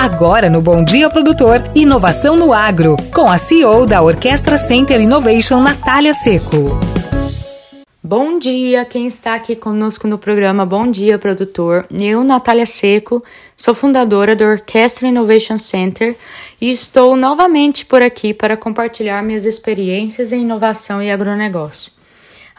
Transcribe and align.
Agora 0.00 0.48
no 0.48 0.62
Bom 0.62 0.82
Dia 0.82 1.10
Produtor, 1.10 1.62
inovação 1.74 2.34
no 2.34 2.54
agro, 2.54 2.96
com 3.14 3.28
a 3.28 3.36
CEO 3.36 3.84
da 3.84 4.00
Orquestra 4.00 4.56
Center 4.56 4.98
Innovation, 4.98 5.60
Natália 5.60 6.14
Seco. 6.14 6.70
Bom 8.02 8.38
dia, 8.38 8.86
quem 8.86 9.06
está 9.06 9.34
aqui 9.34 9.54
conosco 9.54 10.08
no 10.08 10.16
programa 10.16 10.64
Bom 10.64 10.90
Dia 10.90 11.18
Produtor. 11.18 11.84
Eu, 11.90 12.24
Natália 12.24 12.64
Seco, 12.64 13.22
sou 13.54 13.74
fundadora 13.74 14.34
do 14.34 14.42
Orquestra 14.42 15.06
Innovation 15.06 15.58
Center 15.58 16.16
e 16.58 16.72
estou 16.72 17.14
novamente 17.14 17.84
por 17.84 18.00
aqui 18.00 18.32
para 18.32 18.56
compartilhar 18.56 19.22
minhas 19.22 19.44
experiências 19.44 20.32
em 20.32 20.40
inovação 20.40 21.02
e 21.02 21.10
agronegócio. 21.10 21.99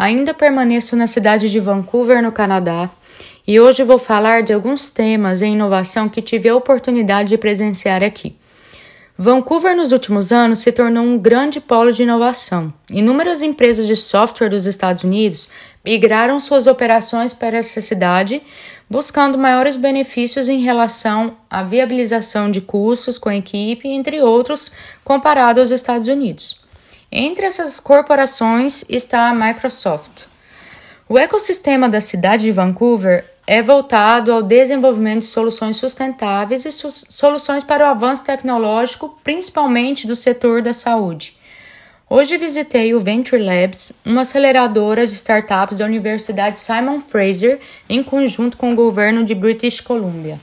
Ainda 0.00 0.32
permaneço 0.32 0.96
na 0.96 1.06
cidade 1.06 1.50
de 1.50 1.60
Vancouver, 1.60 2.22
no 2.22 2.32
Canadá, 2.32 2.88
e 3.46 3.60
hoje 3.60 3.84
vou 3.84 3.98
falar 3.98 4.42
de 4.42 4.50
alguns 4.50 4.90
temas 4.90 5.42
em 5.42 5.52
inovação 5.52 6.08
que 6.08 6.22
tive 6.22 6.48
a 6.48 6.56
oportunidade 6.56 7.28
de 7.28 7.36
presenciar 7.36 8.02
aqui. 8.02 8.34
Vancouver, 9.18 9.76
nos 9.76 9.92
últimos 9.92 10.32
anos, 10.32 10.60
se 10.60 10.72
tornou 10.72 11.04
um 11.04 11.18
grande 11.18 11.60
polo 11.60 11.92
de 11.92 12.04
inovação. 12.04 12.72
Inúmeras 12.90 13.42
empresas 13.42 13.86
de 13.86 13.94
software 13.94 14.48
dos 14.48 14.64
Estados 14.64 15.04
Unidos 15.04 15.50
migraram 15.84 16.40
suas 16.40 16.66
operações 16.66 17.34
para 17.34 17.58
essa 17.58 17.82
cidade, 17.82 18.42
buscando 18.88 19.36
maiores 19.36 19.76
benefícios 19.76 20.48
em 20.48 20.62
relação 20.62 21.36
à 21.50 21.62
viabilização 21.62 22.50
de 22.50 22.62
custos 22.62 23.18
com 23.18 23.30
equipe, 23.30 23.86
entre 23.86 24.22
outros, 24.22 24.72
comparado 25.04 25.60
aos 25.60 25.70
Estados 25.70 26.08
Unidos. 26.08 26.69
Entre 27.12 27.44
essas 27.44 27.80
corporações 27.80 28.84
está 28.88 29.28
a 29.28 29.34
Microsoft. 29.34 30.26
O 31.08 31.18
ecossistema 31.18 31.88
da 31.88 32.00
cidade 32.00 32.44
de 32.44 32.52
Vancouver 32.52 33.24
é 33.44 33.60
voltado 33.60 34.32
ao 34.32 34.44
desenvolvimento 34.44 35.20
de 35.20 35.24
soluções 35.24 35.76
sustentáveis 35.76 36.64
e 36.64 36.70
soluções 36.70 37.64
para 37.64 37.84
o 37.84 37.88
avanço 37.88 38.22
tecnológico, 38.22 39.18
principalmente 39.24 40.06
do 40.06 40.14
setor 40.14 40.62
da 40.62 40.72
saúde. 40.72 41.36
Hoje 42.08 42.38
visitei 42.38 42.94
o 42.94 43.00
Venture 43.00 43.42
Labs, 43.42 43.92
uma 44.04 44.22
aceleradora 44.22 45.04
de 45.04 45.14
startups 45.14 45.78
da 45.78 45.86
Universidade 45.86 46.60
Simon 46.60 47.00
Fraser, 47.00 47.58
em 47.88 48.04
conjunto 48.04 48.56
com 48.56 48.72
o 48.72 48.76
governo 48.76 49.24
de 49.24 49.34
British 49.34 49.80
Columbia. 49.80 50.38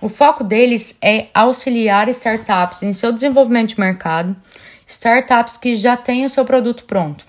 O 0.00 0.08
foco 0.08 0.44
deles 0.44 0.96
é 1.02 1.26
auxiliar 1.34 2.08
startups 2.10 2.84
em 2.84 2.92
seu 2.92 3.10
desenvolvimento 3.10 3.70
de 3.70 3.80
mercado, 3.80 4.36
startups 4.86 5.56
que 5.56 5.74
já 5.76 5.96
têm 5.96 6.24
o 6.24 6.30
seu 6.30 6.44
produto 6.44 6.84
pronto. 6.84 7.24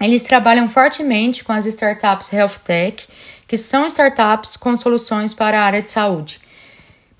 Eles 0.00 0.22
trabalham 0.22 0.68
fortemente 0.68 1.44
com 1.44 1.52
as 1.52 1.66
startups 1.66 2.32
Health 2.32 2.58
Tech 2.64 3.06
que 3.46 3.56
são 3.56 3.86
startups 3.86 4.56
com 4.56 4.76
soluções 4.76 5.34
para 5.34 5.60
a 5.60 5.64
área 5.64 5.82
de 5.82 5.90
saúde. 5.90 6.40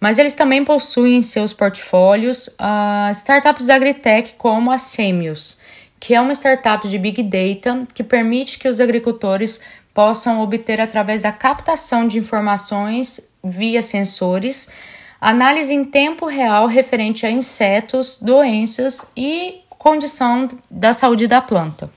Mas 0.01 0.19
eles 0.19 0.35
também 0.35 0.65
possuem 0.65 1.17
em 1.17 1.23
seus 1.23 1.53
portfólios 1.53 2.49
uh, 2.49 3.11
startups 3.13 3.71
agritech 3.71 4.35
como 4.37 4.71
a 4.71 4.79
Semios, 4.79 5.59
que 5.99 6.15
é 6.15 6.21
uma 6.21 6.35
startup 6.35 6.87
de 6.89 6.99
Big 6.99 7.23
Data 7.23 7.87
que 7.95 8.05
permite 8.05 8.59
que 8.59 8.69
os 8.69 8.81
agricultores 8.81 9.61
possam 9.95 10.41
obter 10.43 10.81
através 10.81 11.23
da 11.23 11.33
captação 11.33 12.07
de 12.07 12.19
informações 12.19 13.33
via 13.43 13.81
sensores, 13.81 14.69
análise 15.21 15.73
em 15.73 15.85
tempo 15.85 16.27
real 16.27 16.67
referente 16.67 17.25
a 17.25 17.31
insetos, 17.31 18.19
doenças 18.21 19.07
e 19.17 19.63
condição 19.85 20.49
da 20.71 20.95
saúde 20.95 21.27
da 21.27 21.43
planta. 21.43 21.91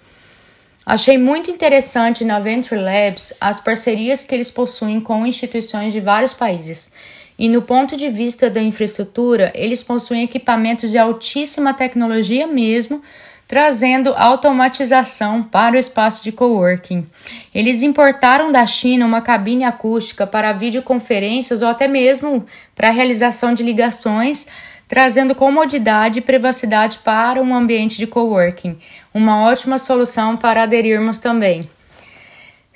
Achei 0.86 1.18
muito 1.18 1.50
interessante 1.50 2.26
na 2.26 2.38
Venture 2.38 2.82
Labs 2.82 3.32
as 3.40 3.62
parcerias 3.62 4.26
que 4.26 4.36
eles 4.36 4.52
possuem 4.52 5.00
com 5.00 5.26
instituições 5.26 5.94
de 5.94 6.02
vários 6.02 6.34
países. 6.34 6.92
E 7.40 7.48
no 7.48 7.62
ponto 7.62 7.96
de 7.96 8.10
vista 8.10 8.50
da 8.50 8.62
infraestrutura, 8.62 9.54
eles 9.56 9.84
possuem 9.84 10.24
equipamentos 10.24 10.92
de 10.92 10.98
altíssima 10.98 11.74
tecnologia 11.74 12.46
mesmo, 12.46 13.02
trazendo 13.48 14.14
automatização 14.18 15.42
para 15.42 15.76
o 15.76 15.80
espaço 15.80 16.24
de 16.24 16.32
coworking. 16.32 17.08
Eles 17.56 17.82
importaram 17.82 18.52
da 18.52 18.66
China 18.68 19.06
uma 19.06 19.22
cabine 19.22 19.64
acústica 19.64 20.28
para 20.28 20.52
videoconferências 20.52 21.62
ou 21.62 21.68
até 21.70 21.88
mesmo 21.88 22.46
para 22.76 22.90
a 22.90 22.92
realização 22.92 23.54
de 23.54 23.64
ligações 23.64 24.46
trazendo 24.88 25.36
comodidade 25.36 26.20
e 26.20 26.22
privacidade 26.22 27.00
para 27.00 27.42
um 27.42 27.54
ambiente 27.54 27.98
de 27.98 28.08
coworking, 28.08 28.78
uma 29.14 29.44
ótima 29.44 29.78
solução 29.78 30.38
para 30.38 30.64
aderirmos 30.64 31.20
também. 31.20 31.70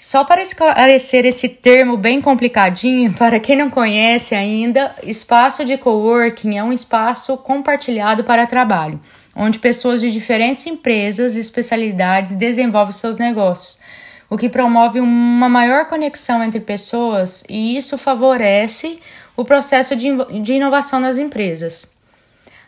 Só 0.02 0.24
para 0.24 0.42
esclarecer 0.42 1.28
esse 1.28 1.48
termo 1.48 1.96
bem 1.96 2.20
complicadinho, 2.20 3.14
para 3.14 3.40
quem 3.40 3.56
não 3.56 3.70
conhece 3.70 4.34
ainda, 4.34 4.96
espaço 5.04 5.64
de 5.64 5.78
coworking 5.78 6.58
é 6.58 6.64
um 6.64 6.74
espaço 6.74 7.38
compartilhado 7.38 8.24
para 8.24 8.48
trabalho, 8.48 9.00
onde 9.36 9.60
pessoas 9.60 10.02
de 10.02 10.10
diferentes 10.10 10.66
empresas 10.66 11.36
e 11.36 11.40
especialidades 11.40 12.34
desenvolvem 12.34 12.94
seus 12.94 13.16
negócios, 13.16 13.80
o 14.28 14.40
que 14.40 14.50
promove 14.50 15.00
uma 15.00 15.48
maior 15.48 15.86
conexão 15.86 16.44
entre 16.44 16.60
pessoas 16.60 17.44
e 17.48 17.78
isso 17.78 17.96
favorece 17.96 19.00
o 19.38 19.46
processo 19.46 19.96
de 19.96 20.54
inovação 20.54 21.00
nas 21.00 21.20
empresas. 21.20 21.92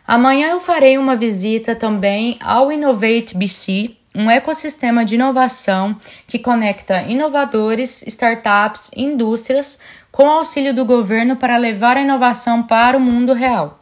Amanhã 0.06 0.50
eu 0.50 0.60
farei 0.60 0.96
uma 0.98 1.16
visita 1.16 1.74
também 1.74 2.38
ao 2.40 2.70
Innovate 2.70 3.36
BC, 3.36 3.96
um 4.14 4.30
ecossistema 4.30 5.04
de 5.04 5.16
inovação 5.16 5.96
que 6.26 6.38
conecta 6.38 7.02
inovadores, 7.02 8.04
startups 8.06 8.90
e 8.96 9.02
indústrias 9.02 9.78
com 10.12 10.30
auxílio 10.30 10.72
do 10.72 10.84
governo 10.84 11.36
para 11.36 11.56
levar 11.56 11.96
a 11.96 12.02
inovação 12.02 12.62
para 12.62 12.96
o 12.96 13.00
mundo 13.00 13.32
real. 13.32 13.80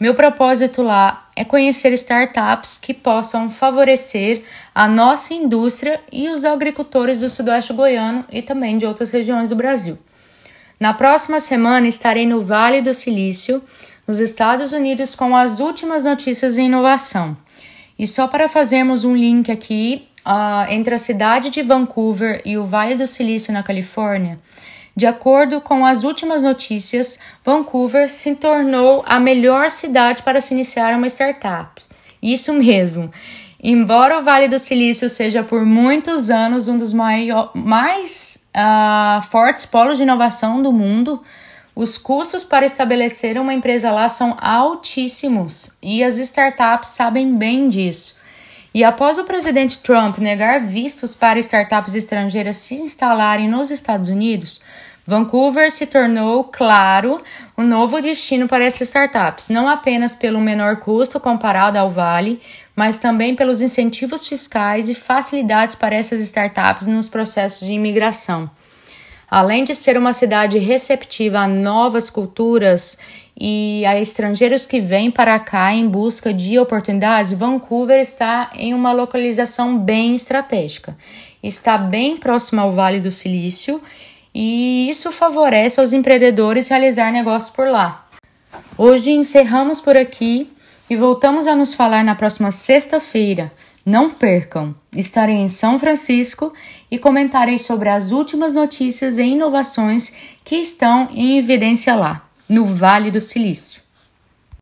Meu 0.00 0.14
propósito 0.14 0.82
lá 0.82 1.26
é 1.34 1.44
conhecer 1.44 1.92
startups 1.92 2.78
que 2.78 2.92
possam 2.92 3.50
favorecer 3.50 4.44
a 4.74 4.86
nossa 4.86 5.32
indústria 5.32 6.00
e 6.12 6.28
os 6.28 6.44
agricultores 6.44 7.20
do 7.20 7.28
Sudoeste 7.28 7.72
Goiano 7.72 8.24
e 8.30 8.42
também 8.42 8.78
de 8.78 8.86
outras 8.86 9.10
regiões 9.10 9.48
do 9.48 9.56
Brasil. 9.56 9.98
Na 10.78 10.92
próxima 10.92 11.40
semana 11.40 11.88
estarei 11.88 12.26
no 12.26 12.40
Vale 12.40 12.82
do 12.82 12.92
Silício 12.92 13.62
nos 14.06 14.18
Estados 14.18 14.72
Unidos 14.72 15.14
com 15.14 15.34
as 15.34 15.60
últimas 15.60 16.04
notícias 16.04 16.58
em 16.58 16.66
inovação. 16.66 17.36
E 17.98 18.06
só 18.06 18.26
para 18.28 18.48
fazermos 18.48 19.04
um 19.04 19.14
link 19.14 19.50
aqui 19.50 20.08
uh, 20.26 20.70
entre 20.70 20.94
a 20.94 20.98
cidade 20.98 21.50
de 21.50 21.62
Vancouver 21.62 22.42
e 22.44 22.58
o 22.58 22.64
Vale 22.64 22.94
do 22.94 23.06
Silício, 23.06 23.52
na 23.52 23.62
Califórnia, 23.62 24.38
de 24.94 25.06
acordo 25.06 25.60
com 25.60 25.84
as 25.84 26.04
últimas 26.04 26.42
notícias, 26.42 27.18
Vancouver 27.44 28.10
se 28.10 28.34
tornou 28.34 29.04
a 29.06 29.20
melhor 29.20 29.70
cidade 29.70 30.22
para 30.22 30.40
se 30.40 30.54
iniciar 30.54 30.96
uma 30.96 31.06
startup. 31.06 31.82
Isso 32.22 32.52
mesmo. 32.54 33.10
Embora 33.62 34.18
o 34.18 34.24
Vale 34.24 34.48
do 34.48 34.58
Silício 34.58 35.10
seja 35.10 35.42
por 35.42 35.66
muitos 35.66 36.30
anos 36.30 36.66
um 36.66 36.78
dos 36.78 36.94
mais 36.94 38.46
uh, 38.56 39.22
fortes 39.30 39.66
polos 39.66 39.96
de 39.98 40.02
inovação 40.02 40.62
do 40.62 40.72
mundo, 40.72 41.22
os 41.76 41.98
custos 41.98 42.42
para 42.42 42.64
estabelecer 42.64 43.38
uma 43.38 43.52
empresa 43.52 43.92
lá 43.92 44.08
são 44.08 44.34
altíssimos 44.40 45.76
e 45.82 46.02
as 46.02 46.16
startups 46.16 46.88
sabem 46.88 47.36
bem 47.36 47.68
disso. 47.68 48.16
E 48.72 48.82
após 48.82 49.18
o 49.18 49.24
presidente 49.24 49.80
Trump 49.80 50.16
negar 50.16 50.58
vistos 50.58 51.14
para 51.14 51.38
startups 51.38 51.94
estrangeiras 51.94 52.56
se 52.56 52.76
instalarem 52.76 53.46
nos 53.46 53.70
Estados 53.70 54.08
Unidos, 54.08 54.62
Vancouver 55.06 55.70
se 55.70 55.84
tornou, 55.84 56.44
claro, 56.44 57.22
um 57.58 57.62
novo 57.62 58.00
destino 58.00 58.48
para 58.48 58.64
essas 58.64 58.88
startups, 58.88 59.50
não 59.50 59.68
apenas 59.68 60.14
pelo 60.14 60.40
menor 60.40 60.76
custo 60.76 61.20
comparado 61.20 61.76
ao 61.76 61.90
Vale, 61.90 62.40
mas 62.74 62.96
também 62.96 63.36
pelos 63.36 63.60
incentivos 63.60 64.26
fiscais 64.26 64.88
e 64.88 64.94
facilidades 64.94 65.74
para 65.74 65.94
essas 65.94 66.22
startups 66.22 66.86
nos 66.86 67.10
processos 67.10 67.66
de 67.66 67.72
imigração. 67.72 68.50
Além 69.30 69.64
de 69.64 69.74
ser 69.74 69.98
uma 69.98 70.12
cidade 70.12 70.58
receptiva 70.58 71.40
a 71.40 71.48
novas 71.48 72.08
culturas 72.08 72.96
e 73.38 73.84
a 73.84 74.00
estrangeiros 74.00 74.64
que 74.64 74.80
vêm 74.80 75.10
para 75.10 75.38
cá 75.38 75.72
em 75.72 75.88
busca 75.88 76.32
de 76.32 76.58
oportunidades, 76.58 77.32
Vancouver 77.32 78.00
está 78.00 78.50
em 78.54 78.72
uma 78.72 78.92
localização 78.92 79.76
bem 79.76 80.14
estratégica. 80.14 80.96
Está 81.42 81.76
bem 81.76 82.16
próximo 82.16 82.60
ao 82.60 82.72
Vale 82.72 83.00
do 83.00 83.10
Silício 83.10 83.82
e 84.34 84.88
isso 84.88 85.10
favorece 85.10 85.80
aos 85.80 85.92
empreendedores 85.92 86.68
realizar 86.68 87.10
negócios 87.10 87.50
por 87.50 87.68
lá. 87.68 88.06
Hoje 88.78 89.10
encerramos 89.10 89.80
por 89.80 89.96
aqui 89.96 90.52
e 90.88 90.96
voltamos 90.96 91.46
a 91.46 91.56
nos 91.56 91.74
falar 91.74 92.04
na 92.04 92.14
próxima 92.14 92.50
sexta-feira. 92.50 93.52
Não 93.86 94.10
percam! 94.10 94.74
Estarei 94.96 95.36
em 95.36 95.46
São 95.46 95.78
Francisco 95.78 96.52
e 96.90 96.98
comentarei 96.98 97.56
sobre 97.56 97.88
as 97.88 98.10
últimas 98.10 98.52
notícias 98.52 99.16
e 99.16 99.22
inovações 99.22 100.12
que 100.44 100.56
estão 100.56 101.08
em 101.12 101.38
evidência 101.38 101.94
lá, 101.94 102.28
no 102.48 102.64
Vale 102.64 103.12
do 103.12 103.20
Silício. 103.20 103.85